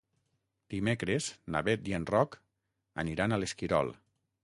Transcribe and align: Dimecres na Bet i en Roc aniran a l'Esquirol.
Dimecres 0.73 1.27
na 1.57 1.63
Bet 1.69 1.91
i 1.91 1.97
en 1.99 2.09
Roc 2.15 2.41
aniran 3.07 3.35
a 3.39 3.43
l'Esquirol. 3.45 3.97